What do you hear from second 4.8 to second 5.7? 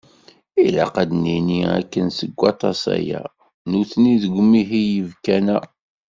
yibkan-a.